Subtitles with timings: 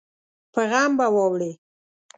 [0.53, 1.51] په غم به واوړې